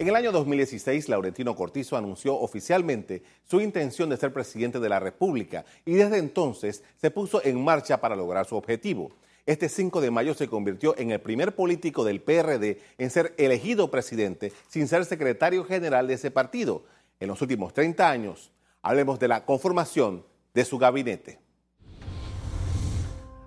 En 0.00 0.06
el 0.06 0.14
año 0.14 0.30
2016, 0.30 1.08
Laurentino 1.08 1.56
Cortizo 1.56 1.96
anunció 1.96 2.38
oficialmente 2.38 3.24
su 3.42 3.60
intención 3.60 4.08
de 4.08 4.16
ser 4.16 4.32
presidente 4.32 4.78
de 4.78 4.88
la 4.88 5.00
República 5.00 5.64
y 5.84 5.94
desde 5.94 6.18
entonces 6.18 6.84
se 7.00 7.10
puso 7.10 7.44
en 7.44 7.64
marcha 7.64 8.00
para 8.00 8.14
lograr 8.14 8.46
su 8.46 8.54
objetivo. 8.54 9.10
Este 9.44 9.68
5 9.68 10.00
de 10.00 10.12
mayo 10.12 10.34
se 10.34 10.46
convirtió 10.46 10.96
en 10.98 11.10
el 11.10 11.20
primer 11.20 11.56
político 11.56 12.04
del 12.04 12.20
PRD 12.20 12.78
en 12.96 13.10
ser 13.10 13.34
elegido 13.38 13.90
presidente 13.90 14.52
sin 14.68 14.86
ser 14.86 15.04
secretario 15.04 15.64
general 15.64 16.06
de 16.06 16.14
ese 16.14 16.30
partido. 16.30 16.84
En 17.18 17.26
los 17.26 17.42
últimos 17.42 17.74
30 17.74 18.08
años, 18.08 18.52
hablemos 18.82 19.18
de 19.18 19.26
la 19.26 19.44
conformación 19.44 20.24
de 20.54 20.64
su 20.64 20.78
gabinete. 20.78 21.40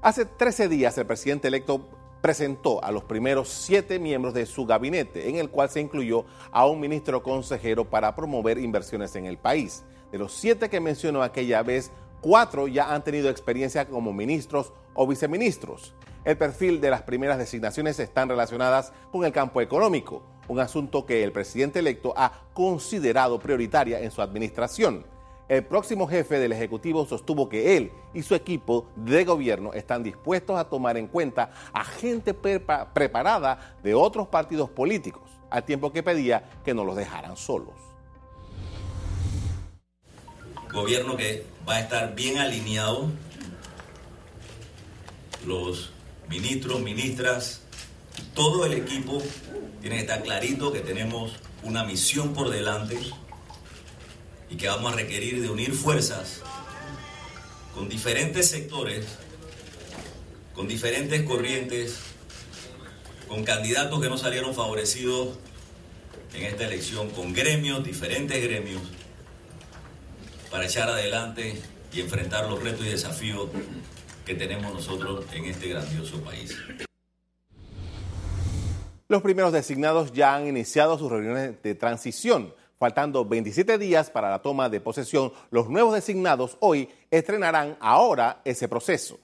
Hace 0.02 0.26
13 0.26 0.68
días 0.68 0.98
el 0.98 1.06
presidente 1.06 1.48
electo 1.48 1.88
presentó 2.22 2.84
a 2.84 2.92
los 2.92 3.04
primeros 3.04 3.50
siete 3.50 4.00
miembros 4.00 4.34
de 4.34 4.46
su 4.46 4.66
gabinete, 4.66 5.28
en 5.28 5.36
el 5.38 5.50
cual 5.50 5.70
se 5.70 5.82
incluyó 5.82 6.26
a 6.52 6.68
un 6.68 6.80
ministro 6.80 7.24
consejero 7.24 7.90
para 7.90 8.16
promover 8.16 8.58
inversiones 8.60 9.16
en 9.16 9.26
el 9.26 9.38
país. 9.38 9.84
De 10.12 10.20
los 10.20 10.32
siete 10.32 10.70
que 10.70 10.80
mencionó 10.80 11.24
aquella 11.24 11.64
vez, 11.64 11.92
cuatro 12.22 12.68
ya 12.68 12.94
han 12.94 13.04
tenido 13.04 13.30
experiencia 13.30 13.88
como 13.88 14.14
ministros 14.14 14.72
o 14.94 15.08
viceministros. 15.08 15.94
El 16.24 16.38
perfil 16.38 16.80
de 16.80 16.92
las 16.92 17.02
primeras 17.02 17.40
designaciones 17.40 18.00
están 18.00 18.30
relacionadas 18.30 18.94
con 19.12 19.26
el 19.26 19.32
campo 19.32 19.60
económico, 19.60 20.22
un 20.48 20.60
asunto 20.60 21.06
que 21.06 21.24
el 21.24 21.32
presidente 21.32 21.80
electo 21.80 22.14
ha 22.16 22.44
considerado 22.54 23.40
prioritaria 23.40 24.00
en 24.02 24.12
su 24.12 24.22
administración. 24.22 25.04
El 25.48 25.66
próximo 25.66 26.08
jefe 26.08 26.40
del 26.40 26.54
Ejecutivo 26.54 27.06
sostuvo 27.06 27.50
que 27.50 27.76
él 27.76 27.92
y 28.14 28.24
su 28.24 28.36
equipo 28.36 28.88
de 28.96 29.26
gobierno 29.26 29.74
están 29.74 30.02
dispuestos 30.02 30.58
a 30.58 30.70
tomar 30.70 30.98
en 30.98 31.08
cuenta 31.08 31.52
a 31.74 31.84
gente 31.84 32.34
preparada 32.34 33.76
de 33.84 33.94
otros 33.94 34.30
partidos 34.30 34.70
políticos, 34.70 35.30
al 35.50 35.66
tiempo 35.66 35.92
que 35.92 36.04
pedía 36.04 36.50
que 36.64 36.74
no 36.74 36.86
los 36.86 36.96
dejaran 36.96 37.36
solos. 37.36 37.76
Gobierno 40.72 41.18
que 41.18 41.46
va 41.68 41.76
a 41.76 41.80
estar 41.82 42.16
bien 42.16 42.38
alineado, 42.38 43.10
los 45.46 45.92
ministros, 46.30 46.80
ministras, 46.80 47.62
todo 48.34 48.66
el 48.66 48.74
equipo 48.74 49.22
tiene 49.82 49.98
que 49.98 50.02
estar 50.04 50.24
clarito 50.24 50.72
que 50.72 50.80
tenemos 50.80 51.34
una 51.64 51.84
misión 51.84 52.34
por 52.34 52.50
delante 52.50 52.98
y 54.52 54.58
que 54.58 54.68
vamos 54.68 54.92
a 54.92 54.96
requerir 54.98 55.42
de 55.42 55.50
unir 55.50 55.74
fuerzas 55.74 56.42
con 57.74 57.88
diferentes 57.88 58.50
sectores, 58.50 59.06
con 60.54 60.68
diferentes 60.68 61.24
corrientes, 61.24 62.00
con 63.30 63.46
candidatos 63.46 64.02
que 64.02 64.10
no 64.10 64.18
salieron 64.18 64.54
favorecidos 64.54 65.38
en 66.34 66.44
esta 66.44 66.66
elección, 66.66 67.10
con 67.12 67.34
gremios, 67.34 67.84
diferentes 67.84 68.44
gremios, 68.44 68.82
para 70.52 70.66
echar 70.66 70.90
adelante 70.90 71.56
y 71.94 72.02
enfrentar 72.02 72.50
los 72.50 72.62
retos 72.62 72.86
y 72.86 72.90
desafíos 72.90 73.50
que 74.26 74.36
tenemos 74.36 74.74
nosotros 74.74 75.26
en 75.32 75.46
este 75.46 75.70
grandioso 75.70 76.22
país. 76.22 76.58
Los 79.08 79.22
primeros 79.22 79.54
designados 79.54 80.12
ya 80.12 80.36
han 80.36 80.48
iniciado 80.48 80.98
sus 80.98 81.10
reuniones 81.10 81.62
de 81.64 81.76
transición 81.76 82.54
Faltando 82.82 83.24
27 83.26 83.78
días 83.78 84.10
para 84.10 84.32
la 84.32 84.42
toma 84.42 84.68
de 84.68 84.82
posesión, 84.82 85.32
los 85.52 85.70
nuevos 85.70 85.94
designados 85.94 86.58
hoy 86.62 86.90
estrenarán 87.12 87.78
ahora 87.80 88.42
ese 88.44 88.68
proceso. 88.68 89.20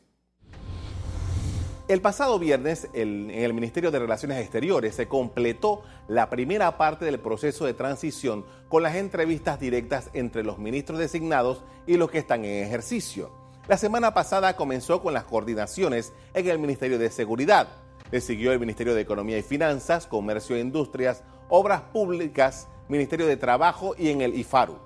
El 1.87 1.99
pasado 1.99 2.37
viernes, 2.37 2.87
en 2.93 3.31
el 3.31 3.55
Ministerio 3.55 3.89
de 3.89 3.97
Relaciones 3.97 4.37
Exteriores 4.37 4.93
se 4.93 5.07
completó 5.07 5.81
la 6.07 6.29
primera 6.29 6.77
parte 6.77 7.05
del 7.05 7.19
proceso 7.19 7.65
de 7.65 7.73
transición 7.73 8.45
con 8.69 8.83
las 8.83 8.95
entrevistas 8.95 9.59
directas 9.59 10.11
entre 10.13 10.43
los 10.43 10.59
ministros 10.59 10.99
designados 10.99 11.63
y 11.87 11.97
los 11.97 12.11
que 12.11 12.19
están 12.19 12.45
en 12.45 12.63
ejercicio. 12.63 13.31
La 13.67 13.77
semana 13.77 14.13
pasada 14.13 14.55
comenzó 14.55 15.01
con 15.01 15.15
las 15.15 15.23
coordinaciones 15.23 16.13
en 16.35 16.47
el 16.47 16.59
Ministerio 16.59 16.99
de 16.99 17.09
Seguridad. 17.09 17.69
Le 18.11 18.21
siguió 18.21 18.51
el 18.51 18.59
Ministerio 18.59 18.93
de 18.93 19.01
Economía 19.01 19.39
y 19.39 19.41
Finanzas, 19.41 20.05
Comercio 20.05 20.55
e 20.55 20.59
Industrias, 20.59 21.23
Obras 21.49 21.81
Públicas, 21.91 22.67
Ministerio 22.87 23.27
de 23.27 23.37
Trabajo 23.37 23.95
y 23.97 24.09
en 24.09 24.21
el 24.21 24.35
IFARU. 24.35 24.77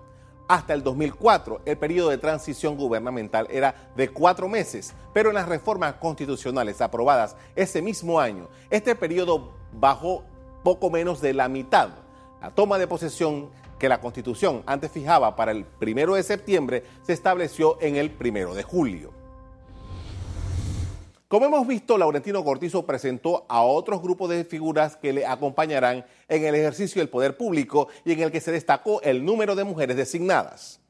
Hasta 0.48 0.74
el 0.74 0.84
2004, 0.84 1.62
el 1.66 1.78
periodo 1.78 2.10
de 2.10 2.18
transición 2.18 2.76
gubernamental 2.76 3.48
era 3.50 3.90
de 3.96 4.10
cuatro 4.10 4.50
meses, 4.50 4.94
pero 5.14 5.30
en 5.30 5.36
las 5.36 5.48
reformas 5.48 5.94
constitucionales 5.94 6.82
aprobadas 6.82 7.38
ese 7.56 7.82
mismo 7.82 8.20
año, 8.20 8.50
este 8.70 8.96
periodo 8.96 9.54
bajó 9.72 10.26
poco 10.64 10.90
menos 10.90 11.22
de 11.22 11.34
la 11.34 11.48
mitad. 11.48 11.90
La 12.42 12.52
toma 12.52 12.78
de 12.78 12.88
posesión 12.88 13.50
que 13.80 13.88
la 13.88 14.02
Constitución 14.02 14.64
antes 14.66 14.92
fijaba 14.92 15.36
para 15.36 15.52
el 15.52 15.64
primero 15.64 16.16
de 16.16 16.24
septiembre 16.24 16.84
se 17.02 17.14
estableció 17.14 17.78
en 17.82 17.96
el 17.96 18.12
primero 18.12 18.54
de 18.54 18.64
julio. 18.64 19.21
Como 21.32 21.46
hemos 21.46 21.66
visto, 21.66 21.98
Laurentino 21.98 22.44
Cortizo 22.44 22.86
presentó 22.86 23.46
a 23.48 23.62
otros 23.62 24.02
grupos 24.02 24.30
de 24.30 24.44
figuras 24.44 24.98
que 24.98 25.14
le 25.14 25.26
acompañarán 25.26 26.06
en 26.28 26.44
el 26.44 26.56
ejercicio 26.56 27.02
del 27.02 27.08
poder 27.08 27.38
público 27.38 27.88
y 28.04 28.12
en 28.12 28.20
el 28.20 28.34
que 28.34 28.42
se 28.42 28.52
destacó 28.52 29.02
el 29.02 29.24
número 29.24 29.56
de 29.56 29.64
mujeres 29.64 29.96
designadas. 29.96 30.82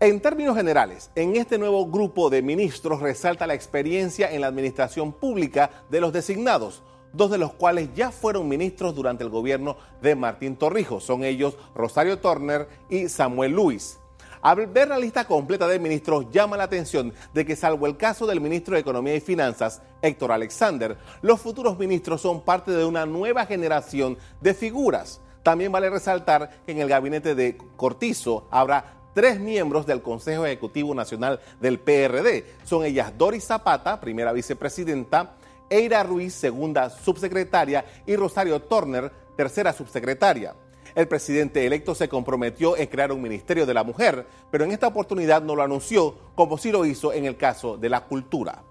En 0.00 0.20
términos 0.20 0.56
generales, 0.56 1.10
en 1.16 1.36
este 1.36 1.58
nuevo 1.58 1.84
grupo 1.84 2.30
de 2.30 2.40
ministros 2.40 3.02
resalta 3.02 3.46
la 3.46 3.52
experiencia 3.52 4.32
en 4.32 4.40
la 4.40 4.46
administración 4.46 5.12
pública 5.12 5.70
de 5.90 6.00
los 6.00 6.14
designados, 6.14 6.82
dos 7.12 7.30
de 7.30 7.36
los 7.36 7.52
cuales 7.52 7.90
ya 7.94 8.10
fueron 8.10 8.48
ministros 8.48 8.94
durante 8.94 9.22
el 9.22 9.28
gobierno 9.28 9.76
de 10.00 10.14
Martín 10.14 10.56
Torrijos. 10.56 11.04
Son 11.04 11.24
ellos 11.24 11.58
Rosario 11.74 12.20
Turner 12.20 12.68
y 12.88 13.10
Samuel 13.10 13.52
Luis. 13.52 13.98
Al 14.46 14.64
ver 14.68 14.86
la 14.86 14.96
lista 14.96 15.24
completa 15.24 15.66
de 15.66 15.80
ministros, 15.80 16.30
llama 16.30 16.56
la 16.56 16.62
atención 16.62 17.12
de 17.34 17.44
que 17.44 17.56
salvo 17.56 17.84
el 17.88 17.96
caso 17.96 18.28
del 18.28 18.40
ministro 18.40 18.74
de 18.74 18.80
Economía 18.80 19.16
y 19.16 19.20
Finanzas, 19.20 19.82
Héctor 20.02 20.30
Alexander, 20.30 20.96
los 21.20 21.40
futuros 21.40 21.76
ministros 21.80 22.20
son 22.20 22.42
parte 22.42 22.70
de 22.70 22.84
una 22.84 23.06
nueva 23.06 23.44
generación 23.44 24.16
de 24.40 24.54
figuras. 24.54 25.20
También 25.42 25.72
vale 25.72 25.90
resaltar 25.90 26.60
que 26.64 26.70
en 26.70 26.78
el 26.78 26.88
gabinete 26.88 27.34
de 27.34 27.58
Cortizo 27.74 28.46
habrá 28.52 29.00
tres 29.16 29.40
miembros 29.40 29.84
del 29.84 30.00
Consejo 30.00 30.46
Ejecutivo 30.46 30.94
Nacional 30.94 31.40
del 31.60 31.80
PRD. 31.80 32.44
Son 32.62 32.84
ellas 32.84 33.14
Doris 33.18 33.46
Zapata, 33.46 34.00
primera 34.00 34.32
vicepresidenta, 34.32 35.34
Eira 35.68 36.04
Ruiz, 36.04 36.32
segunda 36.34 36.88
subsecretaria, 36.88 37.84
y 38.06 38.14
Rosario 38.14 38.62
Turner, 38.62 39.10
tercera 39.36 39.72
subsecretaria. 39.72 40.54
El 40.96 41.08
presidente 41.08 41.66
electo 41.66 41.94
se 41.94 42.08
comprometió 42.08 42.74
en 42.74 42.86
crear 42.86 43.12
un 43.12 43.20
Ministerio 43.20 43.66
de 43.66 43.74
la 43.74 43.84
Mujer, 43.84 44.26
pero 44.50 44.64
en 44.64 44.72
esta 44.72 44.86
oportunidad 44.86 45.42
no 45.42 45.54
lo 45.54 45.62
anunció 45.62 46.16
como 46.34 46.56
sí 46.56 46.72
lo 46.72 46.86
hizo 46.86 47.12
en 47.12 47.26
el 47.26 47.36
caso 47.36 47.76
de 47.76 47.90
la 47.90 48.06
cultura. 48.06 48.62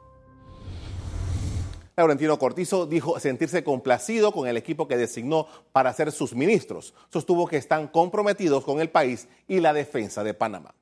Laurentino 1.95 2.39
Cortizo 2.39 2.87
dijo 2.87 3.19
sentirse 3.19 3.63
complacido 3.63 4.31
con 4.31 4.47
el 4.47 4.57
equipo 4.57 4.87
que 4.87 4.97
designó 4.97 5.45
para 5.71 5.93
ser 5.93 6.11
sus 6.11 6.33
ministros. 6.33 6.95
Sostuvo 7.13 7.47
que 7.47 7.57
están 7.57 7.87
comprometidos 7.87 8.63
con 8.65 8.81
el 8.81 8.89
país 8.89 9.27
y 9.47 9.59
la 9.59 9.71
defensa 9.71 10.23
de 10.23 10.33
Panamá. 10.33 10.73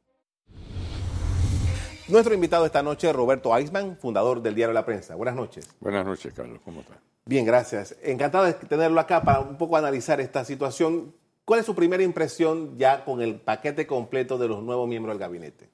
Nuestro 2.07 2.33
invitado 2.33 2.65
esta 2.65 2.81
noche, 2.81 3.11
Roberto 3.11 3.55
Eisman, 3.55 3.97
fundador 3.97 4.41
del 4.41 4.55
diario 4.55 4.73
La 4.73 4.85
Prensa. 4.85 5.15
Buenas 5.15 5.35
noches. 5.35 5.67
Buenas 5.81 6.05
noches, 6.05 6.33
Carlos. 6.33 6.61
¿Cómo 6.63 6.79
está? 6.79 7.01
Bien, 7.25 7.45
gracias. 7.45 7.97
Encantado 8.01 8.45
de 8.45 8.53
tenerlo 8.53 8.99
acá 9.01 9.21
para 9.23 9.41
un 9.41 9.57
poco 9.57 9.75
analizar 9.75 10.21
esta 10.21 10.45
situación. 10.45 11.13
¿Cuál 11.45 11.59
es 11.59 11.65
su 11.65 11.75
primera 11.75 12.03
impresión 12.03 12.77
ya 12.77 13.03
con 13.03 13.21
el 13.21 13.39
paquete 13.39 13.85
completo 13.85 14.37
de 14.37 14.47
los 14.47 14.63
nuevos 14.63 14.87
miembros 14.87 15.13
del 15.13 15.19
gabinete? 15.19 15.69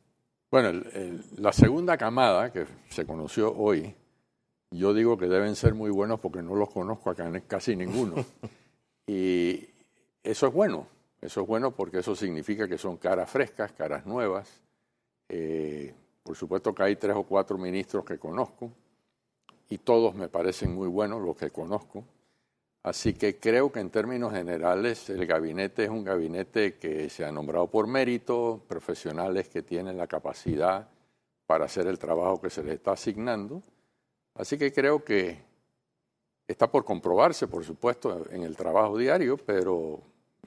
Bueno, 0.50 0.82
la 1.38 1.54
segunda 1.54 1.96
camada 1.96 2.52
que 2.52 2.66
se 2.90 3.06
conoció 3.06 3.56
hoy, 3.56 3.94
yo 4.72 4.96
digo 4.96 5.16
que 5.16 5.28
deben 5.28 5.56
ser 5.56 5.76
muy 5.76 5.92
buenos 5.92 6.20
porque 6.20 6.42
no 6.42 6.56
los 6.56 6.70
conozco 6.72 7.12
acá 7.12 7.32
casi 7.48 7.76
ninguno. 7.76 8.16
y 9.08 9.70
eso 10.24 10.48
es 10.48 10.54
bueno, 10.54 10.88
eso 11.22 11.42
es 11.42 11.48
bueno 11.48 11.72
porque 11.72 12.00
eso 12.00 12.16
significa 12.16 12.68
que 12.68 12.80
son 12.80 12.98
caras 12.98 13.30
frescas, 13.30 13.72
caras 13.74 14.08
nuevas. 14.08 14.50
Eh, 15.28 15.94
por 16.24 16.36
supuesto 16.36 16.74
que 16.74 16.82
hay 16.82 16.96
tres 16.96 17.16
o 17.16 17.24
cuatro 17.24 17.60
ministros 17.60 18.04
que 18.04 18.18
conozco 18.18 18.72
y 19.70 19.78
todos 19.78 20.16
me 20.16 20.30
parecen 20.30 20.74
muy 20.74 20.88
buenos 20.88 21.22
los 21.22 21.38
que 21.38 21.52
conozco. 21.52 22.04
Así 22.84 23.14
que 23.14 23.38
creo 23.38 23.72
que 23.72 23.82
en 23.82 23.90
términos 23.90 24.34
generales 24.34 25.10
el 25.10 25.26
gabinete 25.26 25.84
es 25.84 25.90
un 25.90 26.04
gabinete 26.04 26.76
que 26.78 27.10
se 27.10 27.26
ha 27.26 27.32
nombrado 27.32 27.68
por 27.68 27.88
mérito, 27.88 28.62
profesionales 28.68 29.50
que 29.50 29.62
tienen 29.62 29.98
la 29.98 30.08
capacidad 30.08 30.88
para 31.46 31.66
hacer 31.66 31.88
el 31.88 32.00
trabajo 32.00 32.40
que 32.40 32.50
se 32.50 32.64
les 32.64 32.76
está 32.76 32.94
asignando. 32.94 33.62
Así 34.36 34.58
que 34.58 34.72
creo 34.72 35.04
que 35.04 35.40
está 36.48 36.72
por 36.72 36.86
comprobarse, 36.86 37.48
por 37.48 37.66
supuesto, 37.66 38.26
en 38.32 38.44
el 38.44 38.56
trabajo 38.56 38.98
diario, 38.98 39.36
pero 39.38 40.00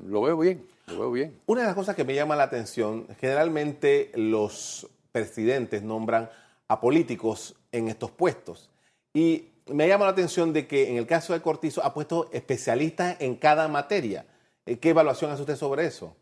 lo 0.06 0.22
veo 0.22 0.38
bien, 0.38 0.66
lo 0.86 1.00
veo 1.00 1.12
bien. 1.12 1.40
Una 1.46 1.60
de 1.60 1.66
las 1.66 1.76
cosas 1.76 1.94
que 1.94 2.04
me 2.04 2.14
llama 2.14 2.34
la 2.34 2.44
atención, 2.44 3.06
generalmente 3.20 4.10
los 4.14 4.88
presidentes 5.12 5.82
nombran 5.82 6.30
a 6.68 6.80
políticos 6.80 7.54
en 7.70 7.88
estos 7.88 8.10
puestos. 8.10 8.70
Y 9.12 9.51
me 9.66 9.86
llama 9.86 10.06
la 10.06 10.12
atención 10.12 10.52
de 10.52 10.66
que 10.66 10.90
en 10.90 10.96
el 10.96 11.06
caso 11.06 11.32
de 11.32 11.40
Cortizo 11.40 11.84
ha 11.84 11.94
puesto 11.94 12.28
especialistas 12.32 13.16
en 13.20 13.36
cada 13.36 13.68
materia. 13.68 14.26
Eh, 14.66 14.78
¿Qué 14.78 14.90
evaluación 14.90 15.30
hace 15.30 15.42
usted 15.42 15.56
sobre 15.56 15.86
eso? 15.86 16.16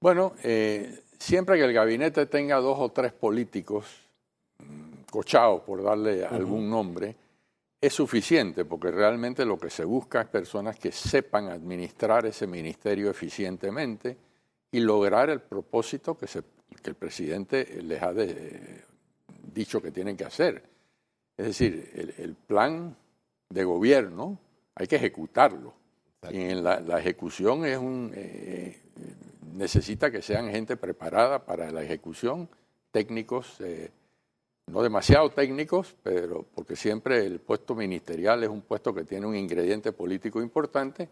Bueno, 0.00 0.34
eh, 0.42 1.02
siempre 1.18 1.58
que 1.58 1.64
el 1.64 1.72
gabinete 1.72 2.26
tenga 2.26 2.56
dos 2.56 2.78
o 2.78 2.90
tres 2.90 3.12
políticos 3.12 3.86
mm, 4.58 5.10
cochados, 5.10 5.62
por 5.62 5.82
darle 5.82 6.24
algún 6.24 6.68
nombre, 6.68 7.16
es 7.80 7.92
suficiente 7.92 8.64
porque 8.64 8.90
realmente 8.90 9.44
lo 9.44 9.58
que 9.58 9.68
se 9.68 9.84
busca 9.84 10.22
es 10.22 10.28
personas 10.28 10.78
que 10.78 10.90
sepan 10.90 11.48
administrar 11.48 12.24
ese 12.24 12.46
ministerio 12.46 13.10
eficientemente 13.10 14.16
y 14.72 14.80
lograr 14.80 15.28
el 15.28 15.40
propósito 15.40 16.16
que, 16.16 16.26
se, 16.26 16.42
que 16.82 16.90
el 16.90 16.96
presidente 16.96 17.82
les 17.82 18.02
ha 18.02 18.12
dicho 19.52 19.82
que 19.82 19.90
tienen 19.90 20.16
que 20.16 20.24
hacer. 20.24 20.73
Es 21.36 21.46
decir, 21.46 22.14
el, 22.18 22.34
plan 22.34 22.96
de 23.50 23.64
gobierno 23.64 24.38
hay 24.74 24.86
que 24.86 24.96
ejecutarlo. 24.96 25.74
Y 26.30 26.40
en 26.40 26.64
la, 26.64 26.98
ejecución 26.98 27.66
es 27.66 27.76
un, 27.76 28.12
eh, 28.14 28.80
necesita 29.52 30.10
que 30.10 30.22
sean 30.22 30.50
gente 30.50 30.76
preparada 30.76 31.44
para 31.44 31.70
la 31.70 31.82
ejecución, 31.82 32.48
técnicos. 32.90 33.60
Eh, 33.60 33.90
no 34.66 34.82
demasiado 34.82 35.30
técnicos, 35.30 35.94
pero 36.02 36.44
porque 36.54 36.74
siempre 36.76 37.26
el 37.26 37.40
puesto 37.40 37.74
ministerial 37.74 38.42
es 38.42 38.48
un 38.48 38.62
puesto 38.62 38.94
que 38.94 39.04
tiene 39.04 39.26
un 39.26 39.36
ingrediente 39.36 39.92
político 39.92 40.40
importante, 40.40 41.08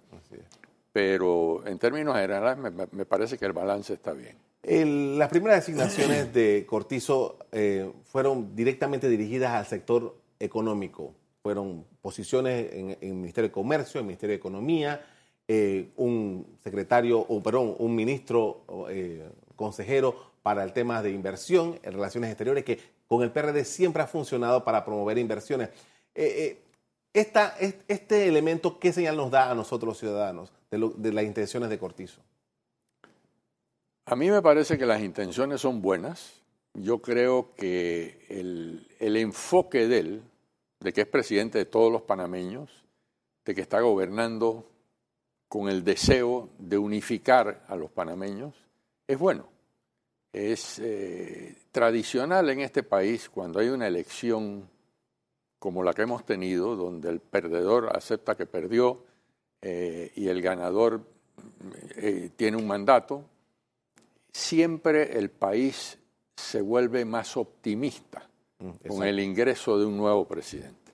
pero 0.92 1.66
en 1.66 1.78
términos 1.78 2.14
generales 2.14 2.56
me, 2.92 3.04
parece 3.04 3.36
que 3.36 3.44
el 3.44 3.52
balance 3.52 3.94
está 3.94 4.12
bien. 4.12 4.36
Las 4.64 5.28
primeras 5.28 5.60
designaciones 5.60 6.32
de 6.32 6.64
Cortizo 6.66 7.38
eh, 7.50 7.90
fueron 8.04 8.54
directamente 8.54 9.08
dirigidas 9.08 9.52
al 9.52 9.66
sector 9.66 10.16
económico. 10.38 11.14
Fueron 11.42 11.84
posiciones 12.00 12.72
en, 12.72 12.96
el 13.00 13.14
Ministerio 13.14 13.48
de 13.48 13.52
Comercio, 13.52 13.98
en 13.98 14.04
el 14.04 14.08
Ministerio 14.08 14.34
de 14.34 14.38
Economía, 14.38 15.04
eh, 15.48 15.90
un 15.96 16.56
secretario, 16.62 17.18
o 17.18 17.42
perdón, 17.42 17.74
un 17.78 17.96
ministro 17.96 18.64
eh, 18.88 19.28
consejero 19.56 20.32
para 20.44 20.62
el 20.62 20.72
tema 20.72 21.02
de 21.02 21.10
inversión 21.10 21.80
en 21.82 21.92
relaciones 21.92 22.30
exteriores, 22.30 22.64
que 22.64 22.78
con 23.08 23.24
el 23.24 23.32
PRD 23.32 23.64
siempre 23.64 24.02
ha 24.02 24.06
funcionado 24.06 24.64
para 24.64 24.84
promover 24.84 25.18
inversiones. 25.18 25.70
Este 26.14 28.28
elemento, 28.28 28.78
¿qué 28.78 28.92
señal 28.92 29.16
nos 29.16 29.30
da 29.30 29.50
a 29.50 29.54
nosotros 29.54 29.88
los 29.88 29.98
ciudadanos 29.98 30.52
de, 30.70 31.12
las 31.12 31.24
intenciones 31.24 31.68
de 31.68 31.78
Cortizo? 31.78 32.20
A 34.04 34.16
mí 34.16 34.30
me 34.30 34.42
parece 34.42 34.76
que 34.76 34.86
las 34.86 35.00
intenciones 35.00 35.60
son 35.60 35.80
buenas. 35.80 36.42
Yo 36.74 37.00
creo 37.00 37.54
que 37.54 38.26
el, 38.28 39.16
enfoque 39.16 39.86
de 39.86 39.98
él, 39.98 40.22
de 40.80 40.92
que 40.92 41.02
es 41.02 41.06
presidente 41.06 41.58
de 41.58 41.66
todos 41.66 41.92
los 41.92 42.02
panameños, 42.02 42.70
de 43.44 43.54
que 43.54 43.60
está 43.60 43.80
gobernando 43.80 44.68
con 45.48 45.68
el 45.68 45.84
deseo 45.84 46.48
de 46.58 46.78
unificar 46.78 47.64
a 47.68 47.76
los 47.76 47.90
panameños, 47.90 48.54
es 49.06 49.18
bueno. 49.18 49.46
Es 50.32 50.80
eh, 50.80 51.56
tradicional 51.70 52.48
en 52.50 52.60
este 52.60 52.82
país 52.82 53.28
cuando 53.28 53.60
hay 53.60 53.68
una 53.68 53.86
elección 53.86 54.68
como 55.58 55.84
la 55.84 55.92
que 55.92 56.02
hemos 56.02 56.24
tenido, 56.24 56.74
donde 56.74 57.08
el 57.08 57.20
perdedor 57.20 57.94
acepta 57.94 58.34
que 58.34 58.46
perdió 58.46 59.04
eh, 59.60 60.10
y 60.16 60.26
el 60.26 60.42
ganador 60.42 61.02
eh, 61.96 62.30
tiene 62.34 62.56
un 62.56 62.66
mandato, 62.66 63.26
siempre 64.32 65.18
el 65.18 65.30
país 65.30 65.98
se 66.36 66.60
vuelve 66.60 67.04
más 67.04 67.36
optimista 67.36 68.28
mm, 68.58 68.88
con 68.88 69.06
el 69.06 69.20
ingreso 69.20 69.78
de 69.78 69.86
un 69.86 69.96
nuevo 69.96 70.26
presidente. 70.26 70.92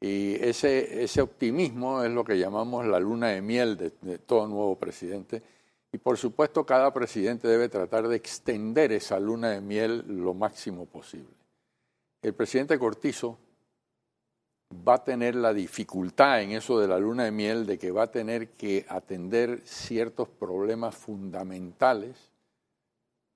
Y 0.00 0.34
ese, 0.34 1.02
ese 1.02 1.20
optimismo 1.20 2.04
es 2.04 2.10
lo 2.10 2.22
que 2.22 2.38
llamamos 2.38 2.86
la 2.86 3.00
luna 3.00 3.28
de 3.28 3.42
miel 3.42 3.76
de 3.76 4.18
todo 4.18 4.46
nuevo 4.46 4.76
presidente 4.76 5.42
y 5.92 5.98
por 5.98 6.18
supuesto 6.18 6.66
cada 6.66 6.92
presidente 6.92 7.48
debe 7.48 7.68
tratar 7.68 8.08
de 8.08 8.16
extender 8.16 8.92
esa 8.92 9.18
luna 9.18 9.50
de 9.50 9.60
miel 9.60 10.04
lo 10.06 10.34
máximo 10.34 10.86
posible. 10.86 11.34
El 12.20 12.34
presidente 12.34 12.78
Cortizo 12.78 13.38
va 14.86 14.94
a 14.94 15.04
tener 15.04 15.34
la 15.34 15.54
dificultad 15.54 16.42
en 16.42 16.52
eso 16.52 16.78
de 16.78 16.88
la 16.88 16.98
luna 16.98 17.24
de 17.24 17.30
miel 17.30 17.64
de 17.64 17.78
que 17.78 17.90
va 17.90 18.04
a 18.04 18.10
tener 18.10 18.50
que 18.50 18.84
atender 18.88 19.62
ciertos 19.64 20.28
problemas 20.28 20.94
fundamentales. 20.94 22.30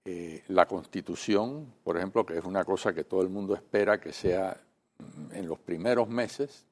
Eh, 0.05 0.43
la 0.49 0.67
constitución, 0.67 1.73
por 1.85 1.97
ejemplo, 1.97 2.27
que 2.27 2.37
es 2.37 2.45
una 2.45 2.65
cosa 2.65 2.93
que 2.93 3.05
todo 3.05 3.23
el 3.23 3.29
mundo 3.29 3.55
espera 3.55 4.01
que 4.01 4.13
sea 4.13 4.61
mm, 4.99 5.35
en 5.35 5.47
los 5.47 5.59
primeros 5.61 6.09
meses, 6.09 6.67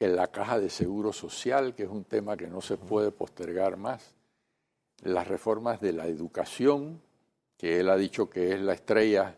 en 0.00 0.16
la 0.16 0.26
caja 0.26 0.58
de 0.58 0.68
seguro 0.68 1.12
social, 1.12 1.74
que 1.74 1.84
es 1.84 1.88
un 1.88 2.04
tema 2.04 2.36
que 2.36 2.48
no 2.48 2.60
se 2.60 2.76
puede 2.76 3.12
postergar 3.12 3.76
más, 3.76 4.14
las 5.02 5.28
reformas 5.28 5.80
de 5.80 5.92
la 5.92 6.06
educación, 6.06 7.00
que 7.56 7.80
él 7.80 7.88
ha 7.88 7.96
dicho 7.96 8.28
que 8.28 8.52
es 8.52 8.60
la 8.60 8.74
estrella 8.74 9.36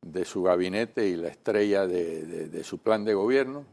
de 0.00 0.24
su 0.24 0.42
gabinete 0.42 1.06
y 1.08 1.16
la 1.16 1.28
estrella 1.28 1.86
de, 1.86 2.62
su 2.64 2.78
plan 2.78 3.04
de 3.04 3.14
gobierno. 3.14 3.64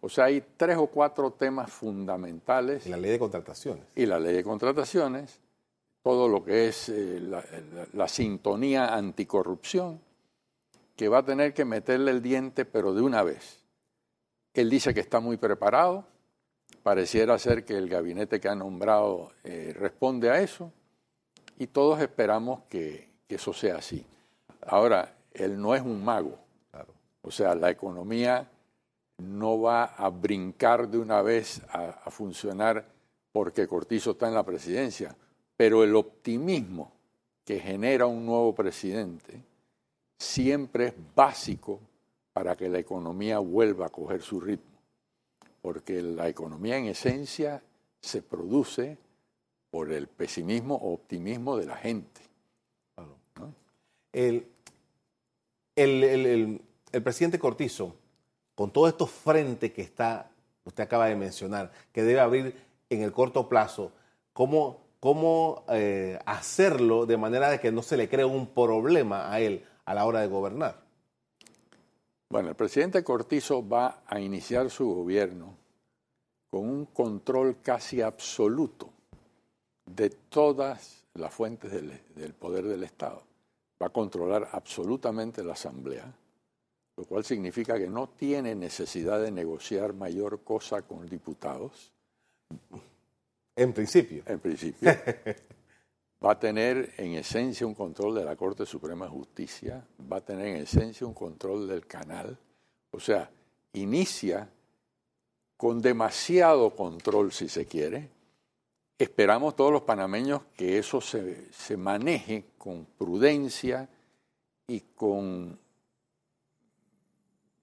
O 0.00 0.08
sea, 0.08 0.26
hay 0.26 0.42
tres 0.56 0.76
o 0.76 0.86
cuatro 0.86 1.32
temas 1.32 1.70
fundamentales. 1.70 2.86
Y 2.86 2.90
la 2.90 2.96
ley 2.96 3.10
de 3.10 3.18
contrataciones. 3.18 3.84
Y 3.94 4.06
la 4.06 4.18
ley 4.18 4.34
de 4.34 4.44
contrataciones, 4.44 5.40
todo 6.02 6.28
lo 6.28 6.44
que 6.44 6.68
es 6.68 6.88
eh, 6.88 7.20
la, 7.92 8.08
sintonía 8.08 8.94
anticorrupción, 8.94 10.00
que 10.96 11.08
va 11.08 11.18
a 11.18 11.24
tener 11.24 11.54
que 11.54 11.64
meterle 11.64 12.10
el 12.10 12.22
diente, 12.22 12.64
pero 12.64 12.94
de 12.94 13.02
una 13.02 13.22
vez. 13.22 13.64
Él 14.54 14.68
dice 14.70 14.92
que 14.92 15.00
está 15.00 15.20
muy 15.20 15.36
preparado, 15.36 16.04
pareciera 16.82 17.38
ser 17.38 17.64
que 17.64 17.76
el 17.76 17.88
gabinete 17.88 18.40
que 18.40 18.48
ha 18.48 18.54
nombrado 18.54 19.32
eh, 19.44 19.74
responde 19.78 20.30
a 20.30 20.40
eso 20.40 20.72
y 21.58 21.66
todos 21.66 22.00
esperamos 22.00 22.62
que, 22.68 23.08
eso 23.28 23.52
sea 23.52 23.76
así. 23.76 24.04
Ahora, 24.66 25.14
él 25.32 25.60
no 25.60 25.74
es 25.76 25.82
un 25.82 26.04
mago. 26.04 26.36
O 27.22 27.30
sea, 27.30 27.54
la 27.54 27.70
economía 27.70 28.50
no 29.18 29.60
va 29.60 29.84
a 29.84 30.08
brincar 30.08 30.88
de 30.88 30.98
una 30.98 31.22
vez 31.22 31.62
a, 31.68 32.10
funcionar 32.10 32.84
porque 33.30 33.68
Cortizo 33.68 34.12
está 34.12 34.26
en 34.26 34.34
la 34.34 34.42
presidencia, 34.42 35.14
pero 35.60 35.84
el 35.84 35.94
optimismo 35.94 36.90
que 37.44 37.60
genera 37.60 38.06
un 38.06 38.24
nuevo 38.24 38.54
presidente 38.54 39.42
siempre 40.18 40.86
es 40.86 40.94
básico 41.14 41.80
para 42.32 42.56
que 42.56 42.70
la 42.70 42.78
economía 42.78 43.40
vuelva 43.40 43.84
a 43.84 43.90
coger 43.90 44.22
su 44.22 44.40
ritmo, 44.40 44.80
porque 45.60 46.00
la 46.00 46.30
economía 46.30 46.78
en 46.78 46.86
esencia 46.86 47.62
se 48.00 48.22
produce 48.22 48.96
por 49.70 49.92
el 49.92 50.06
pesimismo 50.06 50.76
o 50.76 50.94
optimismo 50.94 51.58
de 51.58 51.66
la 51.66 51.76
gente. 51.76 52.22
El, 54.14 54.46
presidente 57.04 57.38
Cortizo, 57.38 57.96
con 58.54 58.70
todos 58.70 58.88
estos 58.88 59.10
frentes 59.10 59.74
que 59.74 59.82
está, 59.82 60.30
usted 60.64 60.84
acaba 60.84 61.08
de 61.08 61.16
mencionar, 61.16 61.70
que 61.92 62.02
debe 62.02 62.20
abrir 62.20 62.54
en 62.88 63.02
el 63.02 63.12
corto 63.12 63.46
plazo, 63.46 63.92
¿cómo, 64.32 64.88
cómo 65.00 65.64
eh, 65.68 66.18
hacerlo 66.26 67.06
de 67.06 67.16
manera 67.16 67.48
de 67.48 67.58
que 67.58 67.72
no 67.72 67.82
se 67.82 67.96
le 67.96 68.08
cree 68.08 68.24
un 68.24 68.46
problema 68.48 69.32
a 69.32 69.40
él 69.40 69.64
a 69.86 69.94
la 69.94 70.04
hora 70.04 70.20
de 70.20 70.28
gobernar? 70.28 70.82
Bueno, 72.28 72.50
el 72.50 72.54
presidente 72.54 73.02
Cortizo 73.02 73.66
va 73.66 74.02
a 74.06 74.20
iniciar 74.20 74.70
su 74.70 74.94
gobierno 74.94 75.56
con 76.48 76.68
un 76.68 76.86
control 76.86 77.58
casi 77.62 78.02
absoluto 78.02 78.90
de 79.86 80.10
todas 80.10 81.06
las 81.14 81.32
fuentes 81.32 81.72
del, 81.72 82.34
poder 82.34 82.66
del 82.66 82.84
Estado. 82.84 83.22
Va 83.82 83.86
a 83.86 83.90
controlar 83.90 84.48
absolutamente 84.52 85.42
la 85.42 85.54
Asamblea, 85.54 86.12
lo 86.96 87.04
cual 87.04 87.24
significa 87.24 87.78
que 87.78 87.88
no 87.88 88.10
tiene 88.10 88.54
necesidad 88.54 89.20
de 89.20 89.32
negociar 89.32 89.94
mayor 89.94 90.44
cosa 90.44 90.82
con 90.82 91.06
diputados. 91.08 91.92
En 93.60 93.72
principio. 93.72 94.22
En 94.26 94.38
principio. 94.38 94.90
va 96.24 96.32
a 96.32 96.38
tener 96.38 96.94
en 96.96 97.14
esencia 97.14 97.66
un 97.66 97.74
control 97.74 98.14
de 98.14 98.24
la 98.24 98.36
Corte 98.36 98.66
Suprema 98.66 99.06
de 99.06 99.10
Justicia, 99.10 99.86
va 100.10 100.18
a 100.18 100.24
tener 100.24 100.46
en 100.48 100.56
esencia 100.56 101.06
un 101.06 101.14
control 101.14 101.68
del 101.68 101.86
canal. 101.86 102.36
O 102.90 103.00
sea, 103.00 103.30
inicia 103.72 104.48
con 105.56 105.80
demasiado 105.80 106.74
control, 106.74 107.32
si 107.32 107.48
se 107.48 107.66
quiere, 107.66 108.10
Esperamos 109.00 109.56
todos 109.56 109.72
los 109.72 109.80
panameños 109.80 110.42
que 110.54 110.76
eso 110.76 111.00
se, 111.00 111.48
maneje 111.78 112.50
con 112.58 112.84
prudencia 112.84 113.88
y 114.66 114.80
con... 114.94 115.58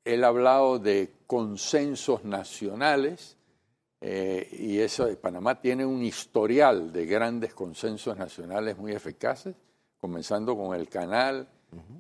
Él 0.04 0.24
ha 0.24 0.30
hablado 0.30 0.80
de 0.80 1.14
consensos 1.28 2.24
nacionales 2.24 3.37
eh, 4.02 4.48
y 4.52 4.80
eso, 4.80 5.08
Panamá 5.20 5.60
tiene 5.60 5.86
un 5.86 6.04
historial 6.04 6.92
de 6.92 7.06
grandes 7.06 7.54
consensos 7.54 8.18
nacionales 8.18 8.78
muy 8.78 8.92
eficaces, 8.92 9.56
comenzando 10.00 10.56
con 10.56 10.76
el 10.76 10.88
canal, 10.88 11.48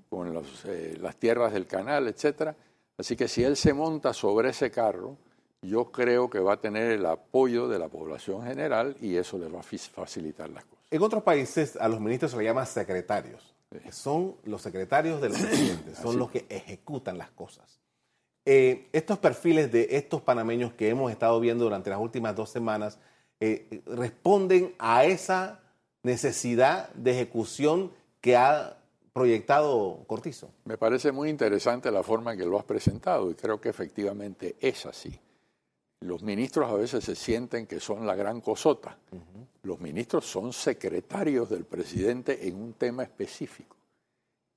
con 0.09 0.43
eh, 0.65 0.97
las 1.01 1.15
tierras 1.17 1.53
del 1.53 1.65
canal, 1.65 2.07
etc. 2.07 2.53
Así 2.97 3.15
que 3.15 3.27
si 3.27 3.43
él 3.43 3.57
se 3.57 3.73
monta 3.73 4.13
sobre 4.13 4.49
ese 4.49 4.71
carro, 4.71 5.17
yo 5.61 5.91
creo 5.91 6.29
que 6.29 6.39
va 6.39 6.53
a 6.53 6.61
tener 6.61 6.91
el 6.91 7.05
apoyo 7.05 7.67
de 7.67 7.79
la 7.79 7.89
población 7.89 8.43
general 8.43 8.95
y 9.01 9.15
eso 9.15 9.37
le 9.37 9.47
va 9.47 9.59
a 9.59 9.63
facilitar 9.63 10.49
las 10.49 10.65
cosas. 10.65 10.85
En 10.91 11.01
otros 11.01 11.23
países 11.23 11.75
a 11.77 11.87
los 11.87 11.99
ministros 11.99 12.31
se 12.31 12.37
les 12.37 12.45
llama 12.45 12.65
secretarios. 12.65 13.55
Son 13.91 14.37
los 14.45 14.61
secretarios 14.61 15.19
de 15.19 15.29
los 15.29 15.39
presidentes, 15.39 15.97
son 15.97 16.17
los 16.17 16.31
que 16.31 16.45
ejecutan 16.47 17.17
las 17.17 17.31
cosas. 17.31 17.81
Eh, 18.49 18.87
estos 18.93 19.19
perfiles 19.19 19.73
de 19.73 19.89
estos 19.91 20.21
panameños 20.21 20.71
que 20.71 20.87
hemos 20.87 21.11
estado 21.11 21.37
viendo 21.41 21.65
durante 21.65 21.89
las 21.89 21.99
últimas 21.99 22.33
dos 22.33 22.49
semanas 22.49 22.97
eh, 23.41 23.81
responden 23.85 24.73
a 24.79 25.03
esa 25.03 25.59
necesidad 26.01 26.87
de 26.93 27.11
ejecución 27.11 27.91
que 28.21 28.37
ha 28.37 28.77
proyectado 29.11 30.05
Cortizo. 30.07 30.49
Me 30.63 30.77
parece 30.77 31.11
muy 31.11 31.29
interesante 31.29 31.91
la 31.91 32.03
forma 32.03 32.31
en 32.31 32.39
que 32.39 32.45
lo 32.45 32.57
has 32.57 32.63
presentado 32.63 33.29
y 33.29 33.35
creo 33.35 33.59
que 33.59 33.67
efectivamente 33.67 34.55
es 34.61 34.85
así. 34.85 35.19
Los 35.99 36.23
ministros 36.23 36.71
a 36.71 36.75
veces 36.75 37.03
se 37.03 37.15
sienten 37.15 37.67
que 37.67 37.81
son 37.81 38.07
la 38.07 38.15
gran 38.15 38.39
cosota. 38.39 38.97
Los 39.63 39.81
ministros 39.81 40.25
son 40.25 40.53
secretarios 40.53 41.49
del 41.49 41.65
presidente 41.65 42.47
en 42.47 42.55
un 42.55 42.71
tema 42.75 43.03
específico. 43.03 43.75